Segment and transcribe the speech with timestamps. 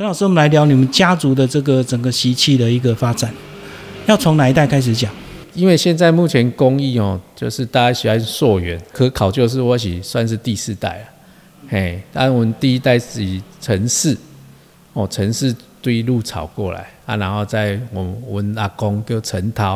[0.00, 3.30] 陈老师，我们来聊你们家族的这个整个习气的一个发展，
[4.06, 5.12] 要从哪一代开始讲？
[5.52, 11.04] 因为现在目前工艺哦，就是大家喜欢溯源，可考究是我喜算是第四代了。
[11.68, 14.16] 嘿，但我们第一代是以陈氏，
[14.94, 19.74] 哦，陈氏对入草过来啊，然后再我们我们阿公叫陈涛，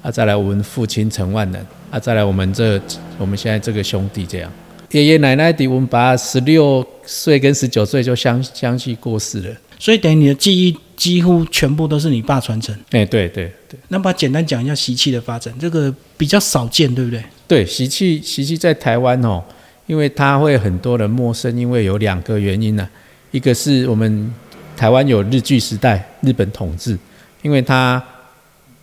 [0.00, 2.80] 啊，再来我们父亲陈万能，啊，再来我们这
[3.18, 4.50] 我们现在这个兄弟这样。
[4.90, 12.74] 爷爷奶奶的我们爸十六岁跟十九岁就相相继过世了，所以等于你的记忆几乎全部都是你爸传承。
[12.90, 13.78] 哎，对对对。
[13.88, 17.22] 那么简单讲一下习气的发展，这个比较少见，对不对？
[17.46, 19.40] 对，习气习气在台湾哦，
[19.86, 22.88] 因为它会很多人陌生，因为有两个原因呢，
[23.30, 24.34] 一个是我们
[24.76, 26.98] 台湾有日据时代，日本统治，
[27.42, 28.02] 因为他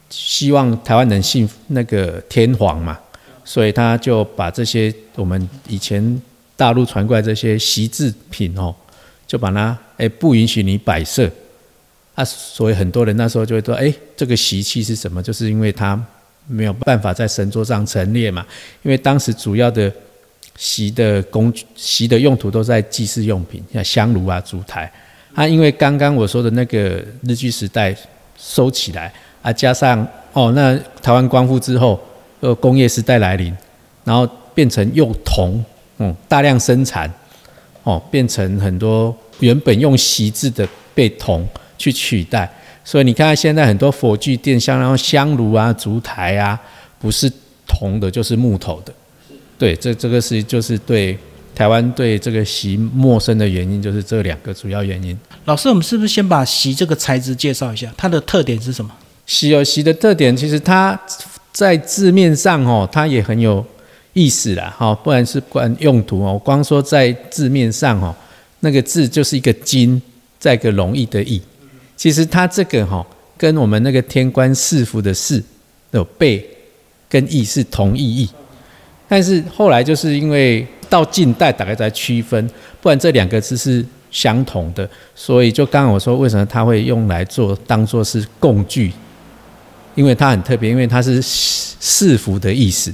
[0.10, 2.98] 希望台湾能信那个天皇嘛。
[3.48, 6.22] 所以他就把这些我们以前
[6.58, 8.76] 大陆传过来这些习制品哦，
[9.26, 11.32] 就把它哎不允许你摆设
[12.14, 15.24] 啊，所以很多人那时候就会说哎，这个习气是什么？
[15.24, 15.98] 就是因为它
[16.46, 18.46] 没有办法在神桌上陈列嘛，
[18.84, 19.90] 因为当时主要的
[20.58, 24.92] 习的工具习的用途都在祭祀用品，像香炉啊、烛台
[25.34, 27.96] 啊，因为刚刚我说的那个日据时代
[28.38, 31.98] 收起来啊，加上哦，那台湾光复之后。
[32.40, 33.52] 呃，工业时代来临，
[34.04, 35.64] 然后变成用铜，
[35.98, 37.12] 嗯，大量生产，
[37.82, 41.48] 哦，变成很多原本用锡制的被铜
[41.80, 42.48] 去取代，
[42.86, 46.60] 所以你看现在很多佛具店，像然后香炉啊、烛台啊，
[47.00, 47.28] 不是
[47.66, 48.94] 铜的，就是木头的。
[49.58, 51.18] 对，这这个是就是对
[51.56, 55.18] 台湾对这个席陌生的原因，就是这两个主要原因。
[55.46, 57.92] 老师，我们是不是先把席这个材质介绍一下？
[57.98, 58.92] 它的特点是什么？
[59.26, 61.00] 席有席的特点，其实它。
[61.58, 63.66] 在字面上哦，它也很有
[64.14, 66.40] 意思啦，哈，不然是关用途哦。
[66.46, 68.16] 光说在字面上哦，
[68.60, 70.00] 那个字就是一个金，
[70.38, 71.42] 再一个容易的易。
[71.96, 73.04] 其实它这个哈，
[73.36, 75.44] 跟我们那个天官赐福的赐
[75.90, 76.48] 的背
[77.10, 78.30] 跟易是同意义，
[79.08, 82.48] 但是后来就是因为到近代大概在区分，
[82.80, 88.94] 不然这两个字是相同的，所以就刚刚我说为什么它会用来做当做是工具。
[89.98, 92.94] 因为它很特别，因为它是赐福的意思。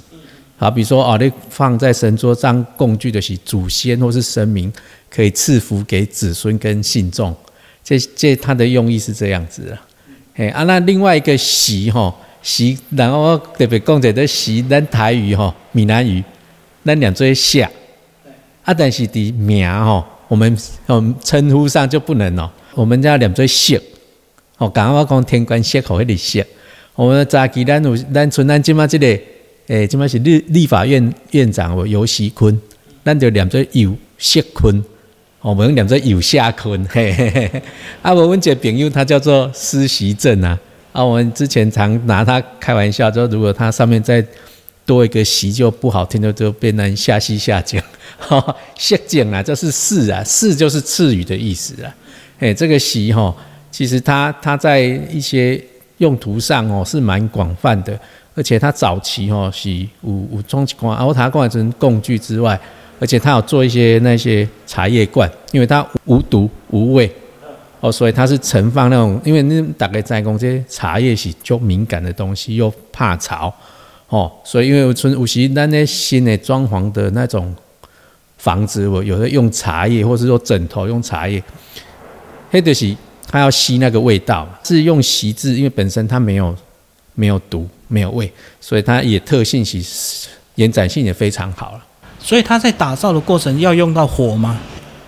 [0.56, 4.72] 好，比如说哦，你放在神桌上供具的是祖先或是神明，
[5.10, 7.36] 可以赐福给子孙跟信众。
[7.84, 9.78] 这这它的用意是这样子的。
[10.36, 16.24] 哎啊，那另外一个习哈习，然后特别讲者的习，咱台语哈闽南语，
[16.86, 17.70] 咱两做下。
[18.64, 23.78] 啊，但是的名哈，我们嗯称呼上就不能哦，我们叫两做谢。
[24.58, 26.48] 哦，刚刚我讲天官谢口迄里写。
[26.96, 29.20] 我们早期咱有咱村咱今嘛这个，
[29.66, 32.56] 诶，今嘛是立立法院院长哦，尤锡坤，
[33.04, 34.84] 咱就念做尤锡坤，
[35.42, 37.62] 我们念做尤夏坤，嘿嘿嘿。
[38.04, 40.60] 啊，我问一个朋友，他叫做施习正啊，
[40.92, 44.24] 啊，我们之前常拿他开玩笑，说如果他上面再
[44.86, 47.82] 多一个习就不好听的，就变成下西下降，
[48.20, 51.96] 哈， 下降啊，这是士啊，士就是赐予的意思啊，
[52.38, 53.36] 诶，这个习哈，
[53.72, 55.60] 其实他他在一些。
[56.00, 57.98] 用途上哦是蛮广泛的，
[58.36, 59.70] 而且它早期哦是
[60.02, 62.60] 五五中关熬茶罐成工具之外，
[63.00, 67.10] 而且它有做一些那些茶叶罐，因为它无毒无味
[67.80, 73.54] 哦，所以它是盛放那种，因为那大概在讲这些茶叶是就敏感的东西，又怕潮
[74.10, 77.56] 哦，所以因为村有时那那新的装潢的那种
[78.38, 81.42] 房子，我有的用茶叶，或是说枕头用茶叶，
[82.50, 82.96] 黑的是。
[83.34, 86.56] 它要吸那个味道，是用锡制，因为本身它没有
[87.16, 91.84] 没有毒，没有味，所以它也特性是延展性也非常好了。
[92.20, 94.60] 所以它在打造的过程要用到火吗？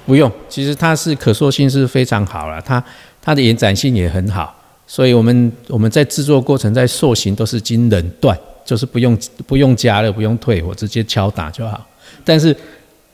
[0.08, 2.84] 不用，其实它是可塑性是非常好了，它
[3.22, 4.56] 它的延展性也很好，
[4.88, 9.16] 所以我们我们在制作过程在塑形都是经冷锻，就是不用
[9.46, 11.86] 不用加热，不用退火，直接敲打就好。
[12.24, 12.58] 但是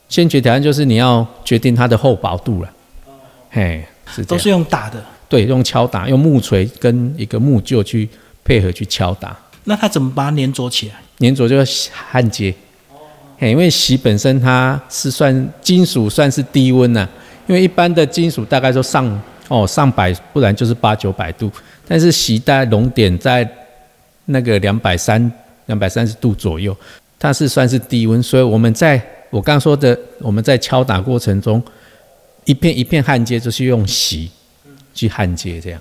[0.07, 2.69] 先决条件就是你要决定它的厚薄度了，
[3.49, 3.83] 嘿。
[4.27, 8.07] 都是用打的，对，用敲打，用木锤跟一个木臼去
[8.43, 9.37] 配合去敲打。
[9.63, 10.95] 那它怎么把它粘着起来？
[11.19, 11.63] 粘着就要
[12.09, 12.53] 焊接。
[12.89, 12.97] 哦。
[13.39, 17.07] 因为锡本身它是算金属，算是低温呐。
[17.47, 21.51] 因为一般的金属大概说上哦上百，不然就是八九百度。
[21.87, 23.47] 但是锡带熔点在
[24.25, 25.31] 那个两百三、
[25.67, 26.75] 两百三十度左右，
[27.19, 28.21] 它是算是低温。
[28.21, 31.61] 所以我们在我刚说的，我们在敲打过程中。
[32.45, 34.29] 一片一片焊接就是用锡
[34.93, 35.79] 去焊接，这样，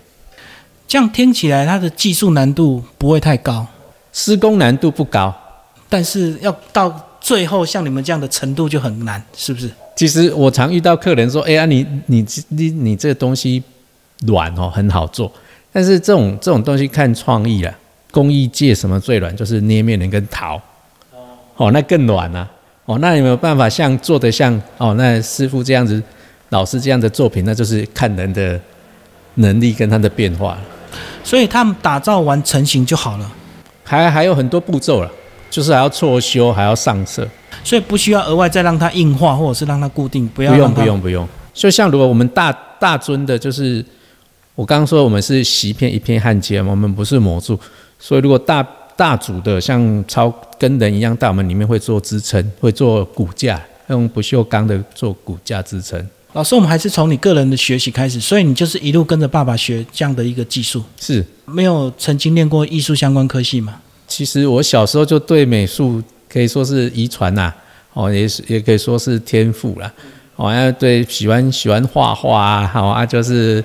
[0.86, 3.66] 这样听起来它的技术难度不会太高，
[4.12, 5.34] 施工难度不高，
[5.88, 9.70] 但是要到最后像你们这样的程度就很难，是不是？
[9.96, 13.62] 其实我常遇到客人说：“哎呀，你你你你这个东西
[14.26, 15.30] 软哦，很好做。”
[15.72, 17.76] 但是这种这种东西看创意了，
[18.10, 19.36] 工艺界什么最软？
[19.36, 20.60] 就是捏面人跟陶。
[21.56, 22.48] 哦，那更软啊！
[22.86, 26.02] 哦，那有没有办法像做的像哦那师傅这样子，
[26.50, 27.44] 老师这样的作品？
[27.44, 28.60] 那就是看人的
[29.36, 30.56] 能力跟他的变化。
[31.24, 33.32] 所以他们打造完成型就好了，
[33.84, 35.10] 还还有很多步骤了，
[35.48, 37.26] 就是还要错修，还要上色。
[37.62, 41.28] 所以不需要额外再让它硬化，或者是让它固定，不要不用不用不用。
[41.52, 42.50] 就像如果我们大
[42.80, 43.84] 大尊的，就是
[44.54, 47.58] 我刚刚说我们是席片一片焊接嘛，我们不是模铸，
[47.98, 48.66] 所以如果大
[48.96, 56.04] 大组的像超跟人一样大，我们里面会做支撑，会做骨架，用不锈钢的做骨架支撑。
[56.32, 63.80] 老师，我们还是从你个人的学习开始，所以你就是一路跟着爸爸学这样的一个技术，是没有曾经练过艺术相关科系吗？
[64.06, 66.02] 其实我小时候就对美术。
[66.32, 67.52] 可以说是遗传呐，
[67.92, 69.92] 哦，也是也可以说是天赋啦。
[70.36, 73.60] 哦，啊对喜欢喜欢画画啊，好啊，就是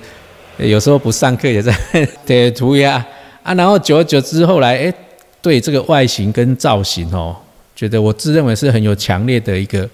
[0.58, 1.72] 有时候不上课也在
[2.26, 2.96] 贴涂鸦
[3.44, 4.94] 啊，然后久而久之后来，哎，
[5.40, 7.36] 对这个外形跟造型哦，
[7.76, 9.88] 觉得我自认为是很有强烈的一个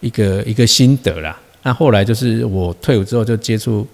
[0.00, 1.38] 一个一个心得啦。
[1.66, 3.84] 那后来就是我退伍之后就接触，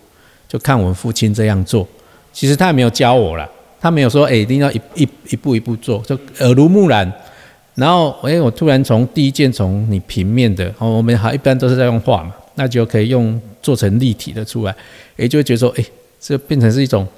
[0.46, 1.88] 就看我们父亲这样做，
[2.30, 3.48] 其实他也没有教我啦，
[3.80, 7.10] 他没有说哎一定要一一一步一步做，就耳濡目染。
[7.74, 14.76] 然后，哎，我突然从第一件从你平面的，哦，我们还一般都是在用画嘛，那就可以用做成立体的出来，
[15.16, 15.84] 哎，就会觉得说，哎，
[16.20, 17.08] 这变成是一种，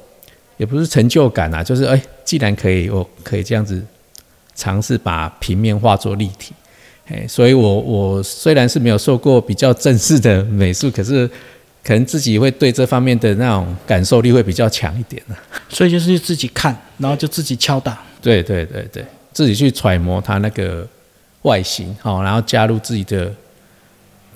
[0.56, 3.84] 也不是成就感啊，就是哎，既然可以，我可以这样子
[4.54, 6.54] 尝试把平面画作立体，
[7.06, 11.28] 哎，所以我我虽然是没有受过比较正式的美术，可是
[11.82, 15.36] 可能自己会对这方面的那种感受力会比较强一点呢。
[15.68, 18.02] 所以就是自己看，然后就自己敲打。
[18.22, 19.04] 对对对对。
[19.32, 20.86] 自己去揣摩它那个
[21.42, 23.28] 外形，好，然后加入自己的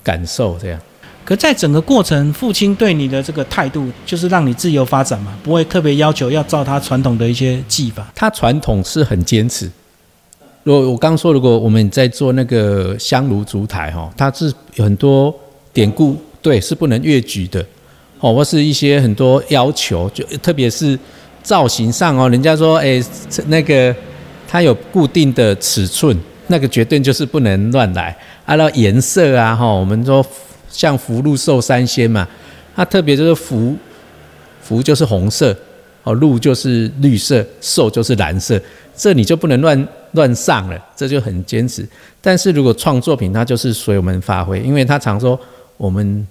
[0.03, 0.79] 感受，这样。
[1.23, 8.11] 可在整个过程，父亲对你的这个态度，就是让你自由发展嘛，不会特别要求要照他传统的一些技法。
[8.13, 9.71] 他传统是很坚持。
[10.69, 15.33] 如果我刚说，如果我们在做那个香炉烛台，哈，它是有很多
[15.73, 17.65] 典故，对，是不能越矩的，
[18.19, 20.95] 哦，或是一些很多要求，就特别是
[21.41, 23.03] 造型上哦，人家说，哎，
[23.47, 23.95] 那个。
[24.47, 26.17] 它有固定的尺寸，
[26.47, 28.15] 那个绝对就是不能乱来。
[28.45, 30.25] 按照颜色啊，哈，我们说
[30.71, 32.27] 像福禄寿三仙嘛，
[32.75, 33.75] 它特别就是福，
[34.59, 35.55] 福就是红色，
[36.03, 38.59] 哦，禄就是绿色，寿就是蓝色，
[38.95, 41.87] 这你就不能乱乱上了，这就很坚持。
[42.21, 45.39] 但是如果创作品，它就是随我们发挥，因为他常说
[45.77, 46.27] 我们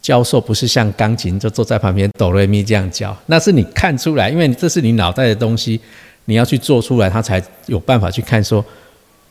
[0.00, 5.80] 教授不是像钢琴就坐在旁边哆来咪这样教，那是你看出来，因为这是你脑袋的东西。
[6.26, 8.64] 你要去做出来，他才有办法去看说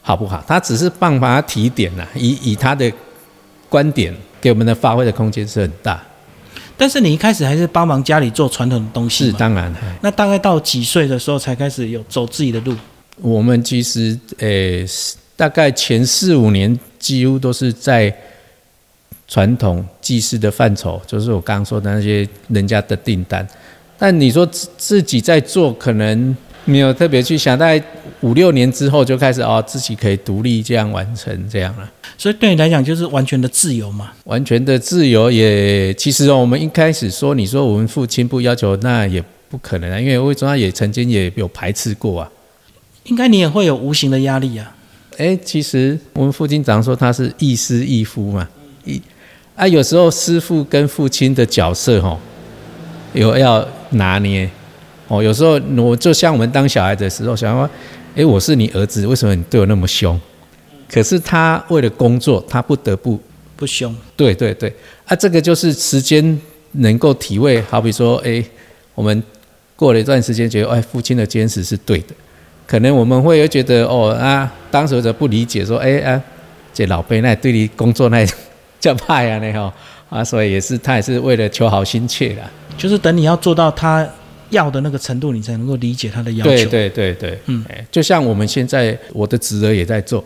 [0.01, 0.43] 好不好。
[0.45, 2.91] 他只是帮把它提点啊，以以他的
[3.69, 6.03] 观点给我们的发挥的空间是很大。
[6.75, 9.73] 但是你一开始还是帮忙家里做传统的东西是当然。
[10.01, 12.75] 那大概到几岁的时候才开始有走自己的路？
[13.19, 14.85] 我们其实诶，
[15.35, 18.15] 大概前四五年几乎都是在
[19.27, 23.47] 传统技师的范畴，就是我刚刚说的那些人家的订单。
[23.97, 26.35] 但你说自自己在做，可能。
[26.63, 27.83] 没有特别去想，大概
[28.19, 31.91] 五六年之后就开始哦，自己可以独立这样完成这样了。
[32.19, 34.11] 所以对你来讲就是完全的自由嘛？
[34.25, 39.19] 完全的自由也，其实哦，我们一开始说，你说我们父亲不要求，那也
[39.49, 42.31] 不可能啊，因为魏忠他也曾经也有排斥过啊。
[43.03, 44.75] 应该你也会有无形的压力啊。
[45.17, 48.47] 哎，其实我们父亲常说他是亦师亦父嘛，
[48.85, 49.01] 一
[49.55, 52.17] 啊，有时候师傅跟父亲的角色哈，
[53.13, 54.49] 有要拿捏。
[55.07, 57.69] 哦，有时候我就像我们当小孩的时候，想说，
[58.15, 60.17] 哎，我是你儿子，为什么你对我那么凶？
[60.89, 63.19] 可是他为了工作，他不得不
[63.57, 63.93] 不凶。
[64.15, 64.73] 对对对，
[65.05, 66.39] 啊，这个就是时间
[66.71, 67.61] 能够体会。
[67.63, 68.41] 好比说，哎，
[68.95, 69.21] 我们
[69.75, 72.15] 过了一段时间，觉得哎，父亲的坚持是对的。
[72.71, 76.21] 可能我们会有觉得，哦啊，当时者不理解，说，哎啊，
[76.73, 78.25] 这老辈那对你工作那
[78.79, 79.73] 叫派呀，那哈
[80.09, 84.07] 啊，所以也是他也是为了求好心切啦，就是等你要做到他。
[84.51, 86.51] 要的那个程度，你才能够理解他的要求。
[86.51, 90.21] 对对对对，嗯，就像我们现在，我的侄儿也在做，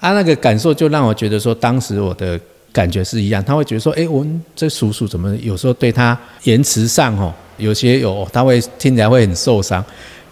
[0.00, 2.38] 啊那个感受就让我觉得说，当时我的
[2.72, 3.44] 感觉是一样。
[3.44, 9.84] 他会觉得说，哎，我们这叔叔怎么有时候对他言辞上哦，有些有他会听起来会很受伤。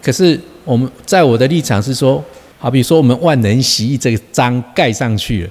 [0.05, 2.23] 可是我们在我的立场是说，
[2.59, 5.49] 好比说我们万能洗衣这个章盖上去了，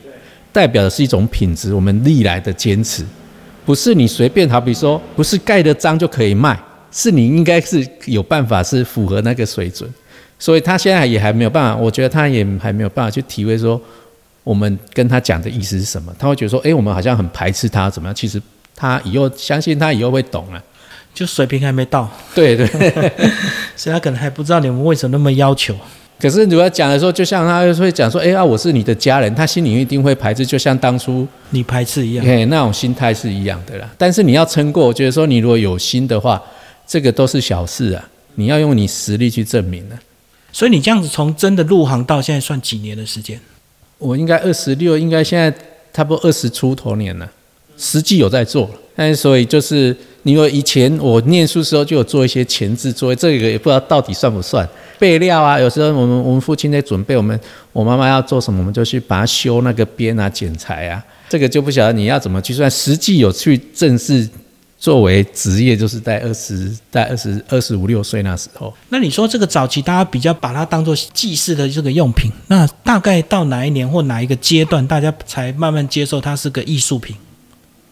[0.52, 3.04] 代表的是一种品质，我们历来的坚持，
[3.66, 6.56] 不是你随便好比说，不是盖的章就可以卖。
[6.92, 9.92] 是你应该是有办法是符合那个水准，
[10.38, 13.80] 所以他现在也还没有办法，我觉得他也还没有办法去体会说，
[14.44, 18.14] 我们跟他讲的意思是什么，他会觉得说，哎，我们好像很排斥他怎么样？
[18.14, 18.40] 其实
[18.76, 20.62] 他以后相信他以后会懂了。
[21.14, 22.66] 就水平还没到，对对，
[23.76, 25.74] 所以他可能还不知道你们为什么那么要求。
[26.18, 33.90] 可是你要讲的时候，就像他会讲说：“哎呀，我是你的家人。”他心里一定会排斥，就像当初你排斥一样，哎，那种心态是一样的啦。
[33.98, 36.42] 但是你要撑过，我觉得说你如果有心的话，
[36.86, 38.08] 这个都是小事啊。
[38.36, 39.96] 你要用你实力去证明的。
[40.52, 43.38] 所以你这样子从真的入行到现在算几年的时间？
[43.98, 45.52] 我应该二十六，应该现在
[45.92, 47.28] 差不多二十出头年了，
[47.76, 48.70] 实际有在做。
[48.96, 49.96] 但是所以就是。
[50.24, 54.66] 因为以前我念书时候就有做一些前置作业，这个也不知道到底算不算
[54.98, 55.60] 备料啊。
[55.60, 57.38] 有时候我们我们父亲在准备我们，
[57.74, 61.04] 我妈妈要做什么，我们就去把它修那个边啊、剪裁啊。
[61.28, 62.70] 这个就不晓得你要怎么去算。
[62.70, 64.26] 实际有去正式
[64.78, 68.72] 作为职业，就是在二十、在二十二十五六岁那时候。
[68.88, 77.14] 那你说这个早期大家比较把它当做祭祀的这个用品，那大概到哪一年或哪一个阶段，大家才慢慢接受它是个艺术品？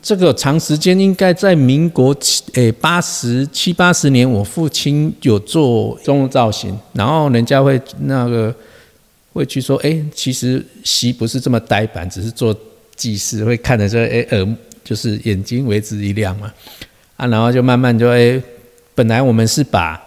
[0.02, 8.52] 这个长时间应该在民国七诶八十七八十年，我父亲有做钟造型，然后人家会那个
[9.32, 12.52] 会去说，哎，其实席不是这么呆板，只是做
[12.97, 16.52] 祭祀，会看的说，哎耳就是眼睛为之一亮嘛，
[17.16, 18.42] 啊，然后就慢慢就哎，
[18.97, 20.02] 本来我们是把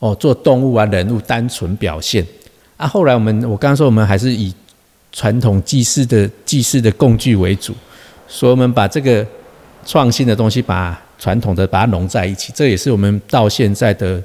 [0.00, 2.26] 哦做动物啊人物单纯表现，
[2.76, 4.52] 啊，后来我们我刚刚说我们还是以
[5.12, 7.72] 传统祭祀的祭祀的工具为主。
[8.32, 9.26] 所以，我们把这个
[9.84, 14.22] 创新的东西，把传统的把它融在一起，这也是我们到现在的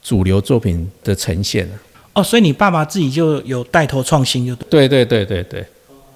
[0.00, 1.68] 主流作品的呈现
[2.12, 5.66] 哦，所以你爸爸自己就有带头创新，就对对对对对，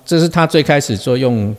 [0.07, 1.55] 这是他最开始做用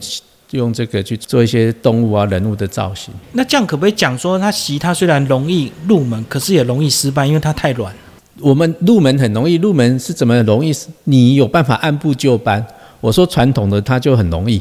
[0.52, 3.12] 用这个去做一些动物啊人物的造型。
[3.32, 7.94] 那这样可不可以讲说，他习他虽然容易入门，可是也容易失败，因为它太软。
[8.40, 10.72] 我们入门很容易，入门是怎么容易？
[11.04, 12.64] 你有办法按部就班。
[13.00, 14.60] 我说传统的，它就很容易。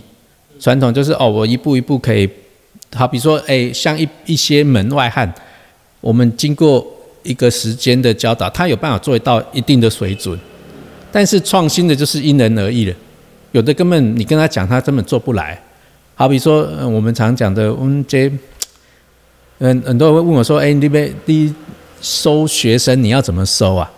[0.59, 2.29] 传统就是哦，我一步一步可以，
[2.95, 5.31] 好比说，哎，像一一些门外汉，
[6.01, 6.85] 我们经过
[7.24, 10.39] 一个时间的教导，他有办法做到一定的水准。
[11.12, 12.95] 但是创新的就是因人而异了，
[13.51, 15.62] 有的根本你跟他讲，他根本做不来。
[16.15, 18.31] 好比说，我们常讲的，嗯，这，
[19.59, 21.53] 嗯，很多人会问我说，哎，你边你
[22.01, 23.91] 收学生你要怎么收啊？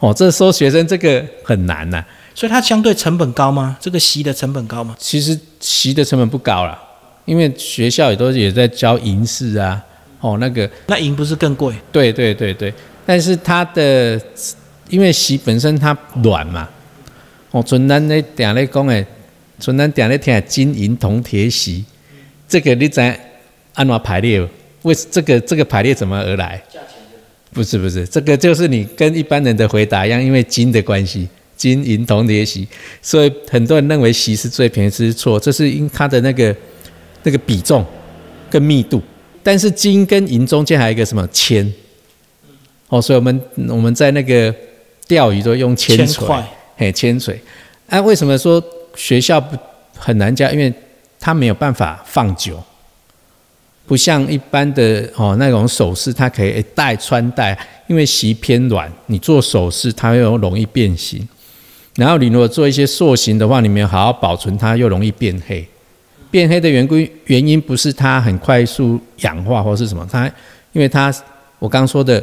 [0.00, 2.04] 哦，这收学生这个很难呐。
[2.34, 3.76] 所以它相对成本高吗？
[3.80, 4.96] 这个席的成本高吗？
[4.98, 6.76] 其实席的成本不高啦，
[7.24, 9.80] 因为学校也都也在教银饰啊，
[10.20, 11.72] 哦，那个那银不是更贵？
[11.92, 12.74] 对对对对，
[13.06, 14.20] 但是它的
[14.88, 16.68] 因为席本身它软嘛，
[17.52, 19.06] 哦，纯单咧点咧讲诶，
[19.60, 21.84] 纯单点咧听金银铜铁锡，
[22.48, 23.18] 这个你在
[23.74, 24.44] 按怎排列？
[24.82, 26.60] 为这个这个排列怎么而来？
[26.68, 26.98] 价钱
[27.52, 31.28] 不是不是，这个就是你跟一般人的回答一样，因为金的关系。
[31.56, 32.66] 金银铜铁锡，
[33.00, 35.38] 所以很多人认为锡是最便宜，是错。
[35.38, 36.54] 这是因它的那个
[37.22, 37.84] 那个比重
[38.50, 39.02] 跟密度。
[39.42, 41.70] 但是金跟银中间还有一个什么铅？
[42.88, 44.54] 哦，所以我们我们在那个
[45.06, 46.26] 钓鱼都用铅锤，
[46.76, 47.38] 嘿，铅锤。
[47.88, 48.62] 哎，为什么说
[48.94, 49.56] 学校不
[49.96, 50.50] 很难教？
[50.50, 50.72] 因为
[51.20, 52.62] 它没有办法放久，
[53.86, 57.56] 不像一般的哦那种首饰，它可以戴穿戴。
[57.86, 61.28] 因为锡偏软，你做首饰它又容易变形。
[61.96, 65.66] 然后你如果做一些塑形的话，你没有好好保存它，又容易变黑。
[66.30, 70.26] 变黑的原因原因不是它很快速氧化或是什么，它
[70.72, 71.14] 因为它
[71.60, 72.22] 我刚说的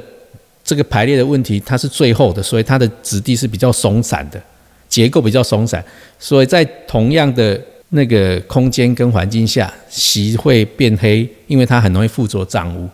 [0.63, 4.41] 这个排列的问题，它是最后的，所以它的质地是比较松散的，
[4.89, 5.81] 结构比较松散，
[6.19, 7.59] 所以在同样的
[7.89, 12.89] 那个空间跟环境下，席会变黑，因为它很容易附着脏污，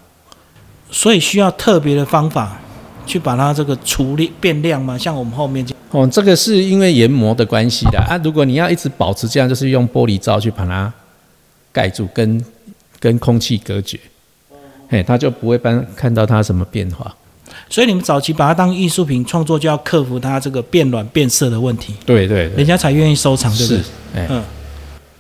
[0.92, 2.60] 所以需要特别的方法。
[3.08, 4.98] 去把它这个处理变亮吗？
[4.98, 8.20] 像我们后面就哦，这个是因为研磨的关系的啊。
[8.24, 10.92] 如果你要一直保持这样，就是用玻璃罩去把它
[11.72, 12.44] 盖住，跟
[13.00, 14.00] 跟空气隔绝，
[14.90, 17.16] 嘿，它就不会搬看到它什么变化。
[17.70, 21.94] 所以你们早期把它当艺术品创作，就要克服它这个变软变色的问题。
[22.06, 23.82] 对对，人家才愿意收藏，对不对？
[24.30, 24.44] 嗯。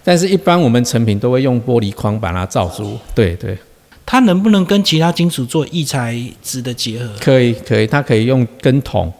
[0.03, 2.97] 但是，一般我们成品都会用玻璃框把它罩住。
[3.13, 3.57] 对对。
[4.05, 7.09] 它能不能跟其他金属做异材质的结合？
[7.19, 9.11] 可以，可以，它可以用跟铜，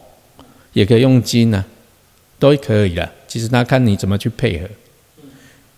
[0.78, 1.64] 也可以用金啊，
[2.38, 3.10] 都可以的。
[3.26, 4.66] 其实那看你怎么去配合。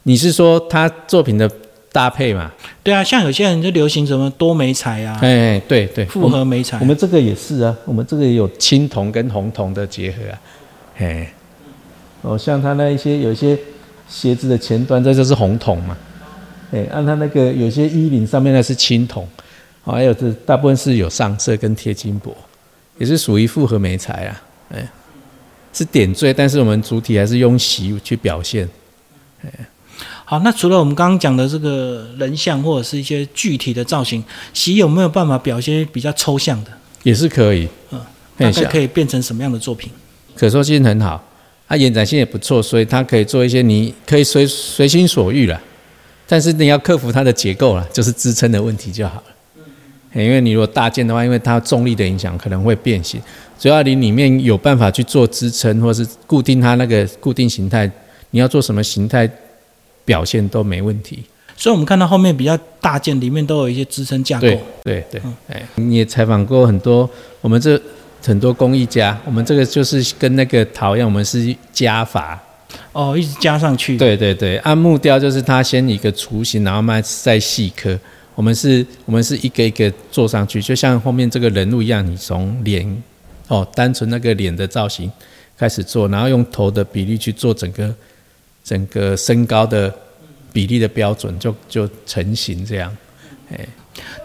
[0.03, 1.51] 你是说他作品的
[1.91, 2.53] 搭配嘛？
[2.83, 6.79] 对啊，像有些人就流行什么多媒彩啊，哎，对对，复合媒彩。
[6.81, 10.41] 我们这个也是啊，我们这个也有青铜跟红铜的结合啊，
[10.99, 11.33] 哎，
[12.21, 13.59] 哦，像他那一些有一些
[14.07, 15.97] 鞋子的前端，这就是红铜嘛。
[16.73, 19.27] 哎，按他那个有些衣领上面那是青铜，
[19.83, 22.37] 还有这大部分是有上色跟贴金箔，
[22.99, 24.43] 也是属于复合媒彩啊。
[24.71, 24.89] 哎，
[25.73, 28.69] 是点缀，但是我们主体还是用席去表现。
[30.25, 34.23] 好，那除了我们刚刚讲的这个人像或者是一些具体的造型，
[34.55, 36.71] 席有没有办法表现比较抽象的？
[37.03, 38.01] 也是可以，嗯，
[38.37, 39.91] 大概可以变成什么样的作品？
[40.37, 41.23] 可塑性很好，
[41.67, 45.61] 它延展性也不错，所以它可以做一些你可以随随心所欲了。
[46.29, 49.25] 但是你要克服它的结构了，就是支撑的问题就好了。
[50.13, 53.21] 因为你如果大件的话，因为它重力的影响可能会变形，
[53.61, 57.89] 只要你里面有办法去做支撑，或是固定它那个固定形态，
[58.31, 59.31] 你要做什么形态
[60.07, 61.23] 表现都没问题。
[61.55, 64.47] 所以我们看到后面比较大件，里面都有一些支撑架构。
[64.47, 67.09] 对对对，哎，你也采访过很多
[67.43, 67.79] 我们这
[68.25, 72.41] 很多工艺家，我们这个就是跟那个陶一样，我们是加法。
[72.93, 73.99] 哦，一直加上去。
[73.99, 77.99] 对对对，按木雕就是它先一个雏形，然后慢慢再细刻。
[78.35, 83.03] 我们是，我们是一个一个做上去，就像后面这个人物一样，你从脸，
[83.51, 85.11] 哦，单纯那个脸的造型
[85.59, 87.93] 开始做，然后用头的比例去做整个
[88.63, 89.93] 整个身高的
[90.53, 92.97] 比例的标准，就就成型这样。
[93.51, 93.59] 哎，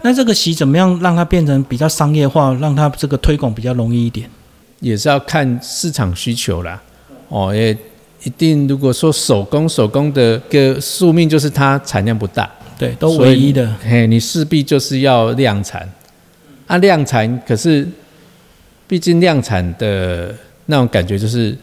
[0.04, 4.30] 那这个席怎么样让它变成比较商业化，让它这个推广比较容易一点？
[4.80, 6.80] 也是要看市场需求啦。
[7.30, 7.76] 哦，也
[8.24, 12.48] 一定如果说手工手工的个宿命就是它产量不大。
[12.78, 13.74] 对，都唯一的。
[13.82, 15.90] 嘿，你势必就是要量产，
[16.68, 17.88] 啊，量产可是，
[18.88, 20.34] 毕竟量产的
[20.68, 21.58] 那种感觉就是，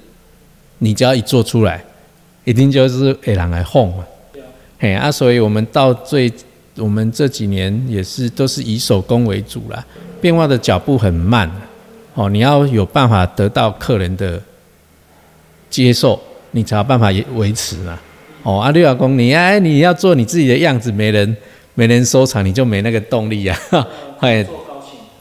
[0.78, 1.82] 你只要一做出来，
[2.44, 4.04] 一定就是给人来哄嘛。
[4.78, 6.32] 嘿啊，所以我们到最，
[6.76, 9.84] 我们这几年也是都是以手工为主啦，
[10.20, 11.50] 变化的脚步很慢。
[12.14, 14.42] 哦，你要有办法得到客人的
[15.70, 17.98] 接受，你才有办法维持嘛。
[18.42, 21.36] 哦，阿六阿公，你哎，你要做你自己的样子，没人
[21.74, 23.58] 没人收藏，你就没那个动力呀。
[24.18, 24.44] 哎，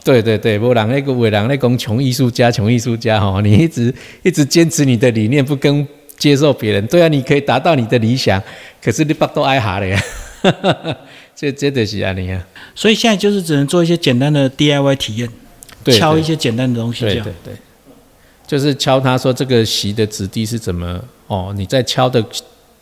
[0.04, 5.86] 对对对，不然那个伟人那个穷艺术家，穷艺术家哈，你一直一直坚持你的理念，不跟
[6.18, 8.42] 接受别人，对啊，你可以达到你的理想，
[8.82, 10.02] 可是你不都挨哈了呀。
[11.34, 12.46] 这这的是啊，你啊。
[12.74, 15.28] 所以现在就是只能做一些简单的 DIY 体验，
[15.84, 17.24] 敲一些简单的东西，这样。
[17.24, 17.56] 对对对，
[18.46, 22.24] 就是敲他说这个席的质地是怎么哦，你在敲的。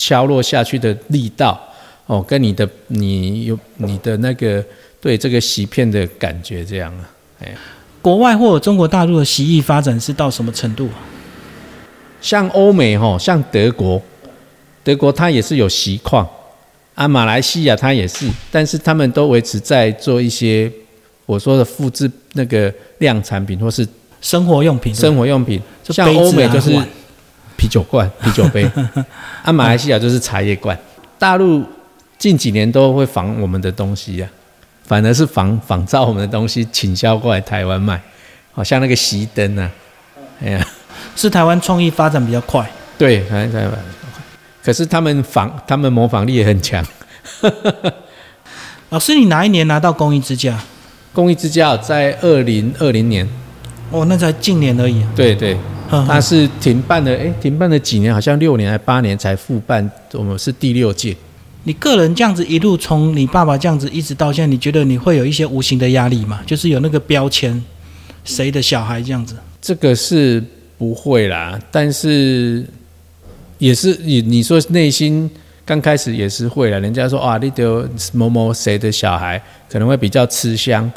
[0.02, 1.60] 敲落下去的力道，
[2.06, 4.64] 哦，跟你的你有你的那个
[5.00, 7.10] 对这个席片的感觉这样啊，
[7.42, 7.54] 哎，
[8.02, 10.88] 国外或者中国大陆的席艺发展是到什么程度？
[12.20, 14.00] 像欧美哈，像德国，
[14.84, 16.28] 德国它也是有锡矿
[16.94, 20.70] 啊，马来西亚它也是，但是他们都维持在做一些
[21.26, 23.86] 我说的复制那个量产品或是
[24.20, 26.78] 生活用品，生活用品，像欧美就是。
[27.56, 28.64] 啤酒罐、啤酒杯，
[29.42, 30.78] 啊，马来西亚就是茶叶罐。
[31.18, 31.62] 大陆
[32.16, 34.26] 近几年都会仿我们的东西呀，
[34.90, 38.02] 反而是仿仿造我们的东西，倾销过来台湾卖。
[38.50, 39.70] 好像那个熄灯啊，
[40.42, 40.66] 哎呀，
[41.14, 42.68] 是台湾创意发展比较快。
[42.98, 43.72] 对，台湾台湾，
[44.64, 46.84] 可是他们仿，他们模仿力也很强。
[48.90, 50.58] 老师，你哪一年拿到工艺之家？
[51.12, 53.28] 工艺之家在二零二零年。
[53.92, 55.06] 哦，那才近年而已。
[55.14, 55.56] 对对。
[55.88, 61.16] 它是停办了，哎，停办了几年，好像六年还八年才复办，我们是第六届。
[61.64, 66.40] 你个人这样子一路从你爸爸这样子一直到现在，你觉得你会有一些无形的压力吗？
[66.46, 67.62] 就是有那个标签，
[68.24, 69.34] 谁的小孩这样子？
[69.60, 70.42] 这个是
[70.78, 72.64] 不会啦，但是
[73.58, 75.30] 也是你你说内心
[75.64, 80.90] 刚开始也是会啦，人家说啊，你得某某谁的小孩可能会比较吃香。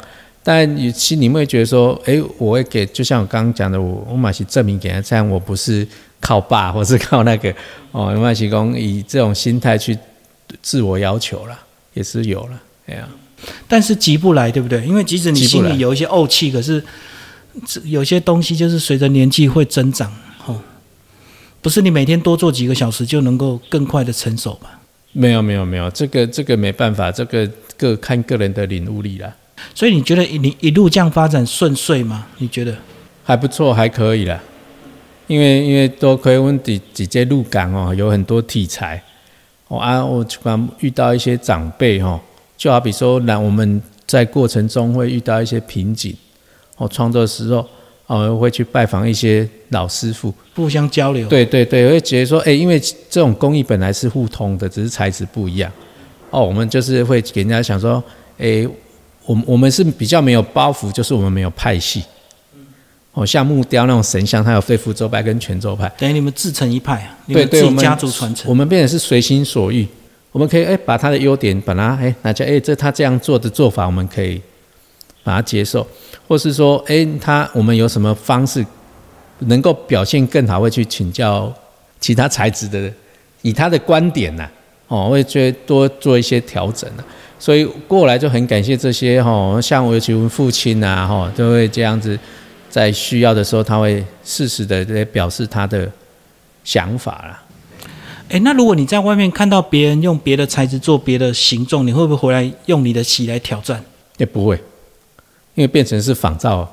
[0.46, 5.86] 但你心里会觉得说，哎，我会给，就像我刚刚讲的，我我马是证明给他，这样我不是
[6.20, 7.50] 靠爸，或是靠那个
[7.92, 9.96] 哦，马西公以这种心态去
[10.62, 11.58] 自我要求了，
[11.94, 13.08] 也是有了，哎呀，
[13.66, 14.84] 但是急不来，对不对？
[14.86, 16.82] 因为即使你心里有一些怄气，可是
[17.84, 20.12] 有些东西就是随着年纪会增长，
[20.46, 20.60] 哦，
[21.60, 24.80] 不是你每天多做几个小时就能够更快的成熟吧？
[25.12, 29.34] 没有没有没有，这个这个没办法，这个各看个人的领悟力了。
[29.74, 32.26] 所以你觉得你一路这样发展顺遂吗？
[32.38, 32.76] 你觉得
[33.22, 34.42] 还不错，还可以了。
[35.26, 39.02] 因为因为多亏我们几几届入港哦，有很多题材
[39.74, 42.20] 哦啊，我刚遇到一些长辈哦，
[42.56, 46.16] 就好比说，那我们在过程中会遇到一些瓶颈
[46.76, 47.66] 哦，创作的时候
[48.06, 51.28] 哦，会去拜访一些老师傅，互相交流。
[51.28, 52.78] 对对对，会觉得说，哎，因为
[53.10, 55.70] 这种工艺本来是互通的，只是材质不一样
[56.30, 58.02] 哦，我们就是会给人家想说，
[58.38, 58.66] 哎。
[59.26, 62.04] 我我们是比较没有包袱，就是我们没有派系。
[63.14, 65.88] 哦，像木雕那种神像，它有非福州派跟泉州派。
[65.96, 67.16] 等于你们自成一派啊？
[67.28, 68.48] 对对，我们家族传承。
[68.50, 69.86] 我们变成是随心所欲，
[70.32, 74.42] 我们可以哎把他的优点，把它哎拿下，哎这他这样做的做法，我们可以
[75.22, 75.86] 把它接受，
[76.26, 78.66] 或是说哎他我们有什么方式
[79.38, 81.52] 能够表现更好，会去请教
[82.00, 82.92] 其他材质的，
[83.42, 84.48] 以他的观点呐，
[84.88, 87.04] 哦，会去多做一些调整啊。
[87.38, 92.18] 所以过来就很感谢这些哈，像我尤其我父亲呐，哈，都会这样子，
[92.74, 95.88] 在需要的时候，他会适时的来表示他的
[96.64, 97.40] 想法啦。
[98.28, 103.80] 哎，那如果你在外面看到别人用别的材质做别的形状，你会不会回来用你的漆来挑战？
[104.16, 104.56] 也不会，
[105.54, 106.68] 因为变成是仿造，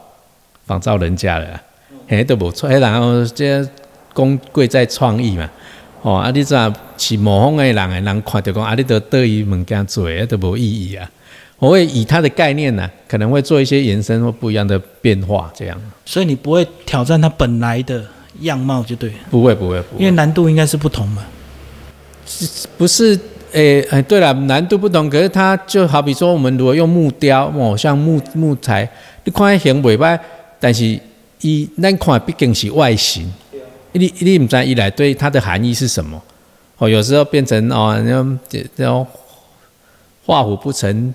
[0.65, 1.61] 仿造人家了，
[2.07, 2.67] 嘿都不错。
[2.67, 3.63] 然后这
[4.11, 5.47] 工贵在创意嘛，
[6.01, 11.07] 哦，啊，你这是模仿的人诶，人看到讲啊，你都得意物件做，都无意义啊。
[11.61, 15.79] 我会以它的概念呢，可能会做一些延伸或不一样的变化，这样。
[16.03, 18.03] 所以你不会挑战它本来的
[18.39, 19.11] 样貌，就对。
[19.29, 21.23] 不会，不会，不会，因为难度应该是不同嘛。
[22.79, 23.15] 不是，
[23.51, 28.89] 诶，诶，对了，难度不同，可是它就好比说，我们如果用木雕，哦，像木木材，
[29.23, 30.19] 你看形袂歹，
[30.59, 30.99] 但是
[31.41, 33.31] 伊咱看毕竟是外形，
[33.91, 36.19] 你你唔知伊来对它的含义是什么？
[36.79, 39.07] 哦，有时候变成哦，那那
[40.25, 41.13] 画虎不成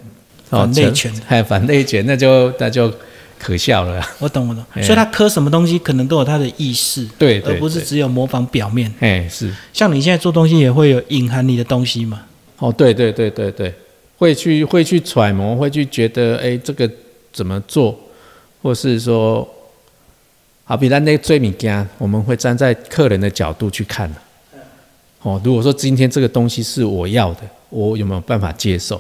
[0.49, 2.93] 反内卷，哎反内卷，那就那就。
[3.39, 8.91] 可笑了，我懂我懂，所以他刻什么东西可能都有他的意识，对，而不是只有模仿表面。
[8.99, 12.23] 哎，是，像你现在做东西也会有隐含你的东西嘛？
[12.59, 13.73] 哦，对对对对对，
[14.17, 16.91] 会去会去揣摩，会去觉得，哎，这个
[17.31, 17.95] 怎么做，
[18.63, 19.47] 或是说，
[20.65, 24.11] 好比咱那最物件，我们会站在客人的角度去看。
[25.21, 28.99] 哦，如果说今天这个东西是我要的，我有没有办法接受？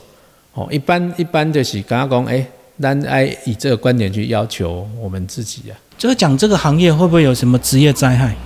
[0.57, 2.45] 哦，一般一般就是刚刚讲，哎。
[2.79, 8.37] 单爱以这个观点去要求我们自己啊，就是讲这个行业会不会有什么职业灾害？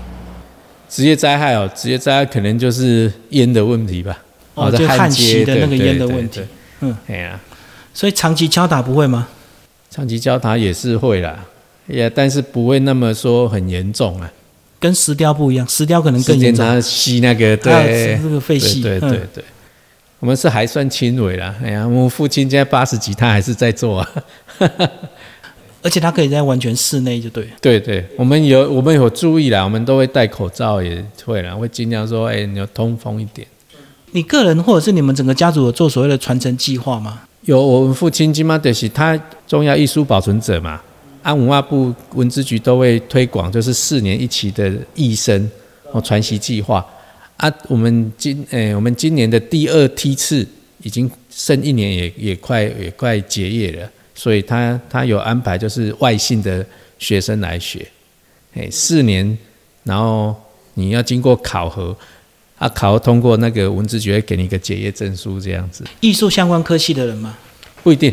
[0.89, 4.17] 职业灾害哦，职业灾害可能就是烟的问题吧。
[4.55, 6.41] 哦，就焊锡的那个烟的问题。
[6.79, 7.41] 嗯，哎呀，
[7.93, 9.27] 所以长期敲打不会吗？
[9.91, 11.45] 长期敲打也是会啦，
[11.89, 14.33] 也但是不会那么说很严重啊。
[14.79, 16.81] 跟石雕不一样，石雕可能更严重。
[16.81, 18.81] 吸那个对，这个废气。
[18.81, 19.43] 对对对。
[20.21, 24.11] 我们是还算轻微啦，哎呀，我父亲现在八十几，他还是在做啊，
[25.83, 27.49] 而且他可以在完全室内就对。
[27.61, 33.47] 对对，我们有我们有注意啦，我们都会戴口罩，也会啦，会尽量说，哎，你要通风一点。
[34.13, 37.23] 你个人或者是你们整个家族有做所谓的传承计划吗？
[37.47, 40.79] 有，我们父亲金马德西，他重要艺术保存者嘛，
[41.23, 45.51] 安文化部文资局都会推广，就是四年一期的艺生
[45.93, 46.85] 哦传习计划。
[47.41, 50.47] 啊，我们今诶，我们今年的第二梯次
[50.83, 56.65] 已经剩一年，也也快也快结业了，所以他他有安排，就是外姓的
[56.99, 57.87] 学生来学，
[58.53, 59.39] 诶，四年，
[59.85, 60.37] 然后
[60.75, 61.97] 你要经过考核，
[62.59, 65.83] 啊，考核通过那个文字局会给你一个结业证书，这样子。
[66.01, 67.39] 艺术相关科系的人吗？
[67.83, 68.13] 不一定，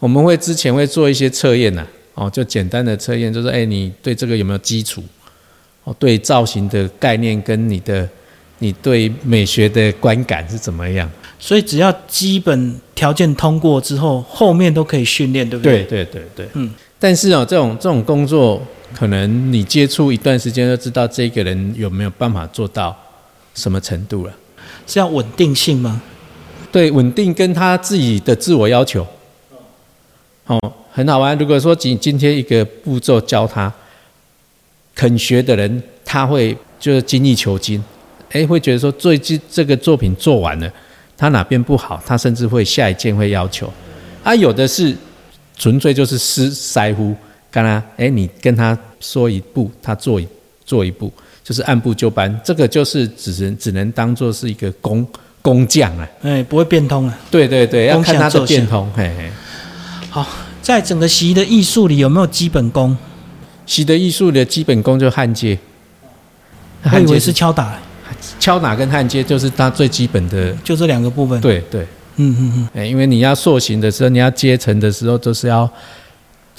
[0.00, 5.04] 我们会之前会做一些测验呐，哦，就简单的测验，就是诶，你对这个有没有基础？
[5.84, 8.08] 哦，对造型的概念跟你的。
[8.64, 11.10] 你对美学的观感是怎么样？
[11.38, 15.84] 所以只要基本条件通过之后，后面都可以训练，对不对？
[15.84, 16.48] 对对对对。
[16.54, 16.72] 嗯。
[16.98, 18.62] 但是哦，这种这种工作，
[18.94, 22.96] 可能你接触一段时间就知道这个人有没有办法做到
[23.54, 24.32] 什么程度了。
[24.86, 26.00] 是要稳定性吗？
[26.72, 29.06] 对，稳定跟他自己的自我要求。
[30.46, 30.58] 哦，
[30.90, 31.36] 很好玩。
[31.36, 33.70] 如果说今今天一个步骤教他，
[34.94, 37.84] 肯学的人，他会就是精益求精。
[38.34, 40.70] 哎，会觉得说最近这个作品做完了，
[41.16, 43.72] 他哪边不好，他甚至会下一件会要求。
[44.24, 44.94] 啊，有的是
[45.56, 47.14] 纯粹就是失塞乎，
[47.48, 50.26] 干啦，哎，你跟他说一步，他做一
[50.66, 51.12] 做一步，
[51.44, 52.40] 就是按部就班。
[52.42, 55.06] 这个就是只能只能当做是一个工
[55.40, 56.08] 工匠啊。
[56.22, 57.16] 哎，不会变通啊。
[57.30, 58.90] 对对对，要看他的变通。
[58.96, 59.30] 嘿嘿。
[60.10, 60.26] 好，
[60.60, 62.96] 在整个习的艺术里有没有基本功？
[63.64, 65.56] 习的艺术的基本功就焊接。
[66.92, 67.78] 我以为是敲打。
[68.38, 71.40] 敲打跟焊接就是它最基本的，就这两个部分。
[71.40, 71.82] 对对，
[72.16, 72.68] 嗯嗯嗯。
[72.74, 75.68] 哎，因为你要塑形的时候，你要接成的时候，都是要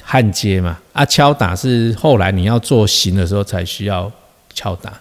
[0.04, 0.78] 焊接嘛。
[0.94, 4.12] 啊，敲打是后来你要做形的时候才需要
[4.54, 4.94] 敲打。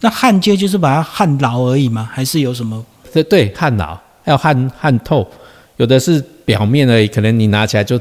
[0.00, 2.08] 那焊接就是把它焊牢而已吗？
[2.12, 2.84] 还是有什么？
[3.12, 5.26] 对对，焊牢要焊焊透，
[5.76, 7.98] 有的是表面而已，可能你拿起来就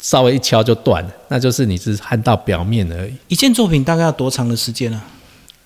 [0.00, 3.12] 稍微一敲就断了，那就是你是焊到表面而已。
[3.28, 5.02] 一件作品大概要多长的时间呢？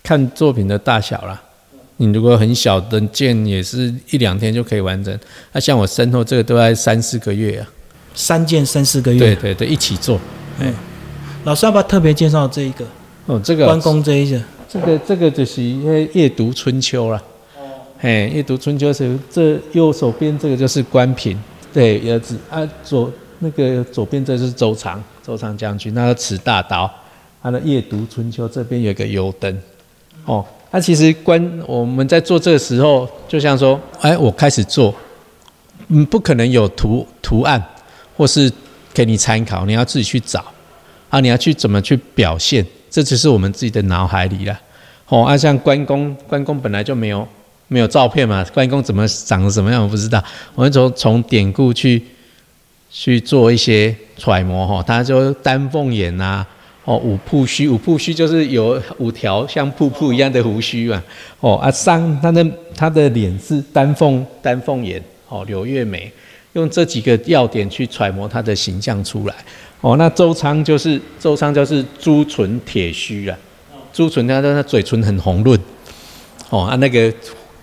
[0.03, 1.40] 看作品的大小啦，
[1.96, 5.16] 你如果很小的件，也是一两天就可以完成。
[5.52, 7.68] 那像我身后这个都在三四个月啊，
[8.14, 9.18] 三件三四个月。
[9.18, 10.20] 对对对，一起做。
[10.59, 10.72] 哎，
[11.44, 12.85] 老师要不要特别介绍这一个？
[13.26, 15.62] 哦，这个关公这一个，这个这个就是
[16.12, 17.22] 夜读春秋了。
[17.57, 17.62] 哦，
[18.00, 21.40] 哎，夜读春秋是这右手边这个就是关平，
[21.72, 26.90] 对儿子啊，左那个左边这是周长，周长将军，那个持大刀。
[27.42, 29.61] 他的夜读春秋这边有一个油灯，
[30.26, 34.94] 哦，那其实关我们在做这个时候，就像说，哎，我开始做，
[35.88, 37.62] 嗯，不可能有图图案
[38.16, 38.50] 或是
[38.94, 40.42] 给你参考，你要自己去找，
[41.11, 44.58] 啊，你要去怎么去表现，这只是我们自己的脑海里了，
[45.08, 47.28] 哦，啊，像关公，关公本来就没有
[47.68, 52.02] 没有照片嘛，关公怎么长得什么样我不知道，我们从从典故去
[52.90, 56.46] 去做一些揣摩，哈，他就丹凤眼呐。
[56.85, 61.01] 哦，五瀑须，五瀑须就是有五条像瀑布一样的胡须嘛。
[61.38, 66.11] 哦，啊，上他的他的脸是丹凤丹凤眼，哦，柳月眉，
[66.55, 69.35] 用这几个要点去揣摩他的形象出来。
[69.81, 73.38] 哦，那周仓就是周仓就是朱唇铁须啊，
[73.92, 75.57] 朱唇他的他嘴唇很红润。
[76.51, 77.12] 哦，啊，那个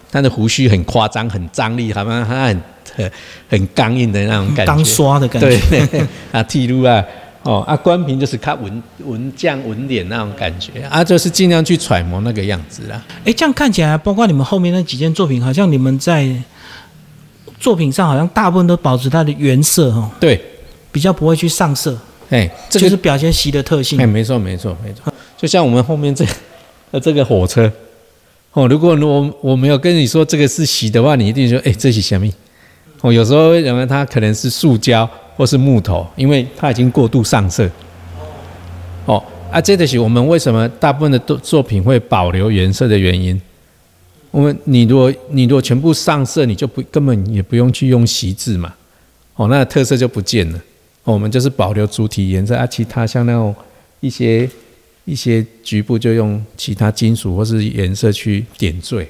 [0.10, 2.62] 他的胡须很夸张，很张力，好像他很
[2.96, 3.12] 很
[3.50, 5.60] 很刚硬的那种感觉，刚刷的感觉。
[5.70, 7.04] 对， 啊，剃度啊。
[7.44, 13.02] 哦，啊，关平就是看文文将文脸那种感觉，啊，就是尽量去揣摩那个样子啦。
[13.24, 16.30] 哎，这样看起来，包括你们后面那几件作品，好像你们在
[17.58, 20.12] 作品上好像大部分都保持它的原色哦。
[20.20, 20.42] 对，
[20.92, 21.98] 比较不会去上色。
[22.30, 24.00] 哎，这就是表现习的特性。
[24.00, 25.12] 哎，没错，没错，没错。
[25.38, 26.26] 就像我们后面这
[26.92, 27.72] 呃这个火车，
[28.52, 32.30] 哦，如果我我没有跟你说这个是习的话，你一定说，哎，这是什么？
[33.02, 35.10] 哦，有时候认为它可能是塑胶。
[35.40, 37.66] 或是木头，因为它已经过度上色。
[39.06, 43.42] 哦，啊，这就是我们为什么大部分的作作品会保留原色的原因。
[44.32, 48.74] 我们你如果你如果全部上色，你就不根本也不用去用锡制嘛。
[49.36, 50.60] 哦，那特色就不见了。
[51.06, 53.56] 我们就是保留主体颜色，啊，其他像那种
[54.02, 54.48] 一些
[55.06, 59.08] 一些局部就用其他金属或是颜色去点缀。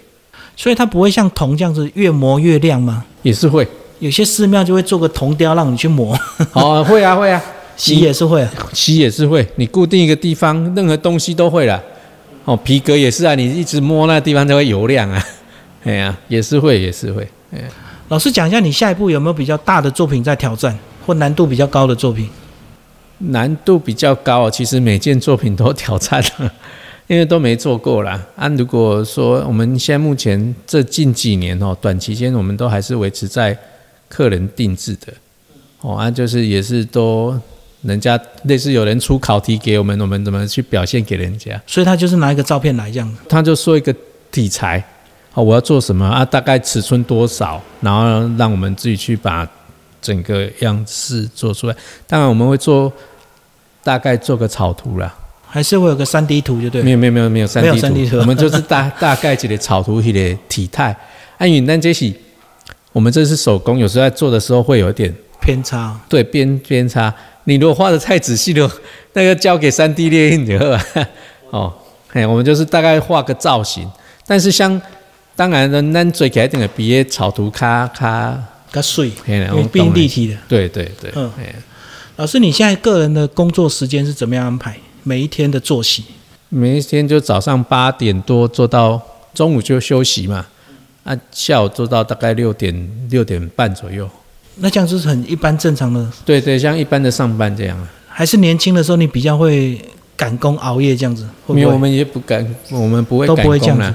[0.56, 3.04] 所以它不会像铜这样子越磨越亮吗？
[3.24, 3.68] 也是会。
[4.00, 6.18] 有些寺庙就会做个铜雕让你去磨，
[6.54, 7.42] 哦，会啊会啊，
[7.76, 11.82] 洗也是会，洗也是会，你固定一个地方，任何东西都会了，
[12.46, 15.22] 哦，皮革也是啊，你一直摸那地方就会油亮啊，
[15.84, 17.60] 哎呀，也是会也是会，哎，
[18.08, 22.30] 老师讲一下，你下一步有没有比较大的作品在挑战，或难度比较高的作品？
[23.20, 26.50] 难度比较高，其实每件作品都挑战了，
[27.08, 28.18] 因为都没做过啦。
[28.38, 33.58] 啊如果说我们现在目前这近几年哦，短期间我们都还是维持在。
[34.10, 35.14] 客人定制的，
[35.82, 37.40] 哦啊，就是也是都
[37.84, 41.62] 人家类似有人出考题给我们，我们怎么去表现给人家？
[41.68, 43.96] 所以他就是拿一个照片来这样，他就说一个
[44.32, 44.84] 题材，
[45.36, 46.26] 哦，我要做什么啊？
[46.26, 47.62] 大概尺寸多少？
[47.80, 49.48] 然后让我们自己去把
[50.02, 51.76] 整个样式做出来。
[52.08, 52.92] 当然我们会做
[53.84, 55.16] 大概做个草图啦，
[55.48, 56.82] 还是会有个三 D 图，就对。
[56.82, 60.98] 没有没有没有没有三 D 图，我们就是大大概几个草图一的体态。
[61.38, 62.12] 按云南这些。
[62.92, 66.00] 我们这是手工，有时候在做的时候会有一点偏差。
[66.10, 67.14] 对，偏偏差。
[67.46, 68.72] 你如果画的太仔细了，
[69.14, 70.84] 那个交给三 D 列印就好
[71.52, 71.74] 哦，
[72.08, 73.90] 嘿，我们就是大概画个造型。
[74.26, 74.80] 但是像
[75.36, 78.38] 当然呢，咱最起来定的比草图卡卡
[78.72, 80.38] 卡碎，因为变立体的。
[80.48, 81.12] 对对对。
[81.16, 81.32] 嗯。
[82.18, 84.78] 老师，你现在个人的工作时间是怎么样安排？
[85.04, 86.04] 每一天的作息？
[86.50, 89.02] 每一天就早上八点多做到
[89.34, 90.46] 中午就休息嘛。
[91.10, 94.08] 啊，下午做到大概六点六点半左右，
[94.58, 96.08] 那这样就是很一般正常的。
[96.24, 97.90] 对对，像一般的上班这样啊。
[98.08, 99.82] 还是年轻的时候你比较会
[100.16, 101.28] 赶工熬夜这样子？
[101.48, 103.92] 没有，我们也不敢，我们不会都不会这样子。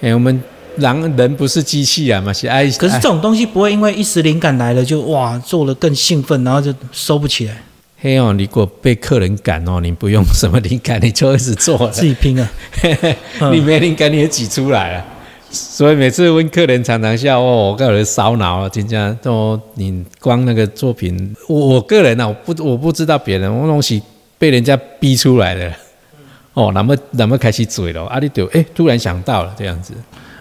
[0.00, 0.42] 哎，我们
[0.78, 2.64] 人人不是机器啊嘛，是爱。
[2.70, 7.62] 可是这种东西不会因为一时灵感来了就哇做了更兴奋，然后就收不起来。
[8.00, 12.50] 嘿哦，如果被客人赶哦，你不用什么灵感，你就一直做了，自己拼啊。
[13.52, 15.04] 你没灵感你也挤出来了。
[15.54, 24.02] 所以每次问客人常常笑哦，我个人烧脑啊，真正都你光那个作品，我我个人呢，我不我不知道别人，我东西
[24.36, 25.72] 被人家逼出来的，
[26.54, 29.94] 哦，那么那么开始嘴了，啊，你就哎突然想到了这样子。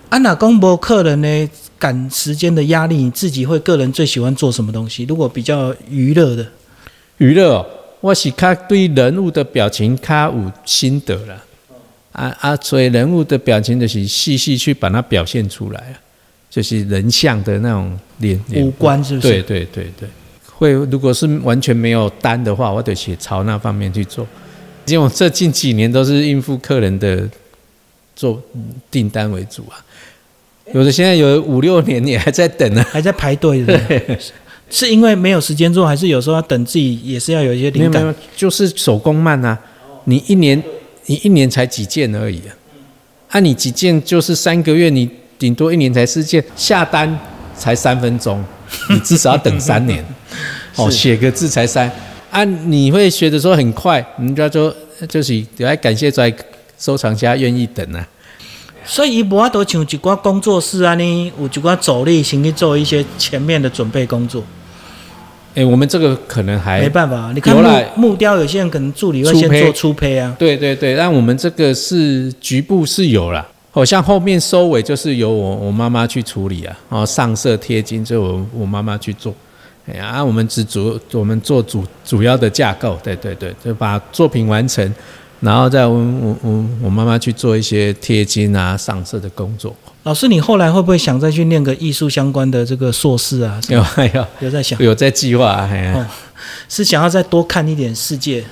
[0.10, 5.06] 啊，那公博客人呢赶时间的压力，你自己会个人最喜欢做什么东西？
[5.06, 6.46] 如果比较娱乐的，
[7.18, 7.66] 娱乐，
[8.02, 11.36] 我是看对人物的表情看有心得了。
[12.14, 12.56] 啊啊！
[12.58, 15.98] 所以人物的表情就是细细去把它表现出来啊，
[16.50, 19.28] 就是人像的那种脸五官是不是？
[19.28, 20.10] 对对对对，
[20.46, 24.28] 会如果是完全没有单的话，我得写朝那方面去做。
[24.86, 27.28] 因为我这近几年都是应付客人的
[28.16, 28.40] 做
[28.92, 29.82] 订单为主啊，
[30.72, 33.80] 有的现在有五六年你还在等呢，还在排队的，
[34.70, 38.14] 是因为没有时间做，还是有时候要等自己也是要有一些灵感？
[38.36, 39.58] 就是手工慢啊，
[40.04, 40.62] 你一年。
[41.06, 42.56] 你一年才几件而已啊？
[43.30, 47.20] 按你几件就是三个月，你顶多一年才四件，下单
[47.58, 48.44] 才三分钟，
[48.90, 50.06] 你至少要等三年。
[50.78, 51.92] 哦，写个字才三，
[52.32, 54.76] 啊你会学的时候很快，人家说
[55.08, 56.34] 就是来感谢在
[56.80, 58.08] 收藏家愿意等啊。
[58.86, 64.44] 所以伊无法度像一寡工作室啊，呢有一寡走力先去做一些前面的准备工作。
[65.56, 70.36] 哎，我们这个可能还没办法，你看木木雕，有些人可能助理会先做粗胚啊。
[70.40, 79.34] 对对对，但我们这个是局部是有了，好像后面收尾就是由我我妈妈去处理啊，哦上色贴金就我我妈妈去做。
[79.86, 84.94] 哎呀，我们只主我们做主主要的架构，对对对，就把作品完成。
[85.42, 89.76] 然后再我我我我妈妈去做一些贴金啊、上色的工作。
[90.04, 93.60] 老师，你后来会不会想再去念个艺术相关的这个硕士啊？
[93.70, 95.68] 有有有在想，有在计划。
[95.96, 96.06] 哦，
[96.68, 98.44] 是想要再多看一点世界。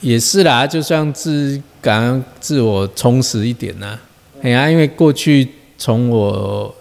[0.00, 3.98] 也是啦，就像自感自我充实一点呐。
[4.42, 6.74] 哎呀，因为过去从我。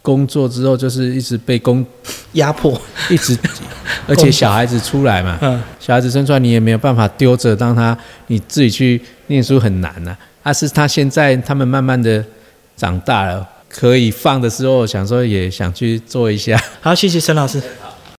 [0.00, 1.84] 工作之后就是一直被工
[2.32, 3.36] 压迫，一直，
[4.08, 10.16] 而且小孩子出来嘛，嗯，小孩子生出来你也没有办法丢着，让他你自己去念书很难呐。
[10.42, 12.24] 但是他现在他们慢慢的
[12.78, 16.56] 长大了，可以放的时候，想说也想去做一下。
[16.80, 17.60] 好，谢谢陈老师。